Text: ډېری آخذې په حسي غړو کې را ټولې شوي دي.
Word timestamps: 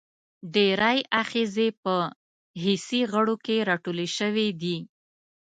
ډېری 0.53 0.99
آخذې 1.21 1.67
په 1.83 1.95
حسي 2.63 3.01
غړو 3.11 3.35
کې 3.45 3.55
را 3.67 3.75
ټولې 3.83 4.07
شوي 4.17 4.47
دي. 4.61 4.77